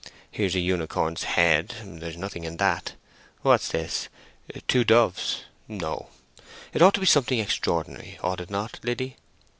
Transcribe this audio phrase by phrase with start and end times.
[0.31, 2.93] Here's a unicorn's head—there's nothing in that.
[3.43, 6.09] What's this?—two doves—no.
[6.73, 9.17] It ought to be something extraordinary, ought it not, Liddy?